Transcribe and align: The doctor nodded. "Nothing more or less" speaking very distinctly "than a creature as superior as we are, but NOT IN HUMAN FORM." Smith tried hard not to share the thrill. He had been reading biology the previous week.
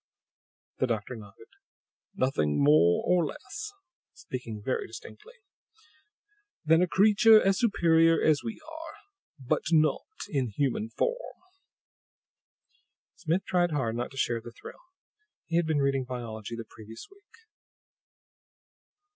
The 0.79 0.87
doctor 0.87 1.15
nodded. 1.15 1.49
"Nothing 2.15 2.57
more 2.59 3.03
or 3.05 3.23
less" 3.23 3.71
speaking 4.15 4.59
very 4.65 4.87
distinctly 4.87 5.35
"than 6.65 6.81
a 6.81 6.87
creature 6.87 7.39
as 7.39 7.59
superior 7.59 8.19
as 8.19 8.41
we 8.43 8.59
are, 8.67 8.95
but 9.39 9.61
NOT 9.71 10.01
IN 10.27 10.49
HUMAN 10.57 10.89
FORM." 10.97 11.19
Smith 13.13 13.45
tried 13.45 13.73
hard 13.73 13.95
not 13.95 14.09
to 14.09 14.17
share 14.17 14.41
the 14.41 14.51
thrill. 14.59 14.81
He 15.45 15.57
had 15.57 15.67
been 15.67 15.81
reading 15.83 16.05
biology 16.05 16.55
the 16.55 16.65
previous 16.67 17.07
week. 17.11 17.31